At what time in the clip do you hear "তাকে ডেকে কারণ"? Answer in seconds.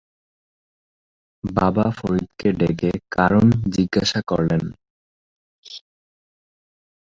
2.29-3.45